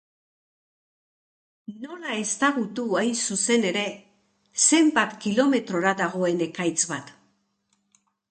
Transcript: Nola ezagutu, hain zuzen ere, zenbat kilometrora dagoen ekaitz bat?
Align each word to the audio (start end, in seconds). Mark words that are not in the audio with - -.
Nola 1.83 2.13
ezagutu, 2.21 2.85
hain 3.01 3.13
zuzen 3.27 3.67
ere, 3.73 3.83
zenbat 4.69 5.15
kilometrora 5.27 5.93
dagoen 6.01 6.43
ekaitz 6.49 6.81
bat? 6.93 7.13